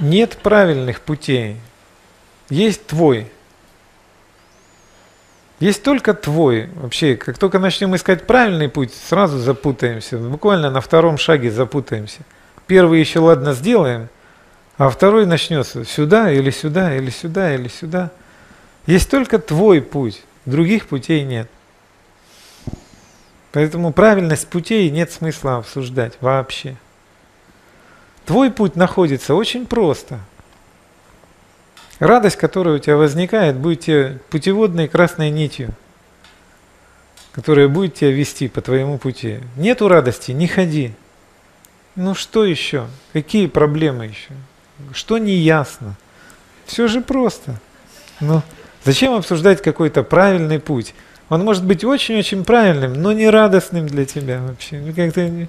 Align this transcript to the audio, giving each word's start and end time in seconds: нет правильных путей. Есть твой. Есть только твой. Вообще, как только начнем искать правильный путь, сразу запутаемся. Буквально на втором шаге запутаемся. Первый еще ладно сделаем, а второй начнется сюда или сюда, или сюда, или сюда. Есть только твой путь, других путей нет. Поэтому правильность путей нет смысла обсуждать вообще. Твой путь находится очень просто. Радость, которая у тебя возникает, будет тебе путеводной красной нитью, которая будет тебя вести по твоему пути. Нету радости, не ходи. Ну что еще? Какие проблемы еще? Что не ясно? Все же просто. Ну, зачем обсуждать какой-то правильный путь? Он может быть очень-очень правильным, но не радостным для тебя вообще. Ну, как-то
нет 0.00 0.38
правильных 0.42 1.00
путей. 1.00 1.56
Есть 2.48 2.86
твой. 2.86 3.30
Есть 5.60 5.82
только 5.82 6.12
твой. 6.12 6.68
Вообще, 6.74 7.16
как 7.16 7.38
только 7.38 7.58
начнем 7.58 7.94
искать 7.94 8.26
правильный 8.26 8.68
путь, 8.68 8.92
сразу 8.92 9.38
запутаемся. 9.38 10.18
Буквально 10.18 10.70
на 10.70 10.80
втором 10.80 11.18
шаге 11.18 11.50
запутаемся. 11.50 12.20
Первый 12.66 13.00
еще 13.00 13.20
ладно 13.20 13.52
сделаем, 13.52 14.08
а 14.76 14.88
второй 14.90 15.26
начнется 15.26 15.84
сюда 15.84 16.32
или 16.32 16.50
сюда, 16.50 16.96
или 16.96 17.10
сюда, 17.10 17.54
или 17.54 17.68
сюда. 17.68 18.10
Есть 18.86 19.10
только 19.10 19.38
твой 19.38 19.80
путь, 19.80 20.22
других 20.46 20.86
путей 20.88 21.22
нет. 21.22 21.48
Поэтому 23.52 23.92
правильность 23.92 24.48
путей 24.48 24.90
нет 24.90 25.12
смысла 25.12 25.58
обсуждать 25.58 26.14
вообще. 26.20 26.76
Твой 28.26 28.50
путь 28.50 28.76
находится 28.76 29.34
очень 29.34 29.66
просто. 29.66 30.20
Радость, 31.98 32.36
которая 32.36 32.76
у 32.76 32.78
тебя 32.78 32.96
возникает, 32.96 33.56
будет 33.56 33.80
тебе 33.80 34.18
путеводной 34.30 34.88
красной 34.88 35.30
нитью, 35.30 35.70
которая 37.32 37.68
будет 37.68 37.94
тебя 37.94 38.10
вести 38.10 38.48
по 38.48 38.60
твоему 38.60 38.98
пути. 38.98 39.38
Нету 39.56 39.88
радости, 39.88 40.32
не 40.32 40.48
ходи. 40.48 40.92
Ну 41.94 42.14
что 42.14 42.44
еще? 42.44 42.86
Какие 43.12 43.46
проблемы 43.46 44.06
еще? 44.06 44.32
Что 44.92 45.18
не 45.18 45.34
ясно? 45.34 45.96
Все 46.66 46.88
же 46.88 47.02
просто. 47.02 47.60
Ну, 48.20 48.42
зачем 48.84 49.14
обсуждать 49.14 49.62
какой-то 49.62 50.02
правильный 50.02 50.58
путь? 50.58 50.94
Он 51.28 51.44
может 51.44 51.64
быть 51.64 51.84
очень-очень 51.84 52.44
правильным, 52.44 52.94
но 52.94 53.12
не 53.12 53.28
радостным 53.28 53.86
для 53.86 54.04
тебя 54.06 54.40
вообще. 54.40 54.80
Ну, 54.80 54.92
как-то 54.94 55.48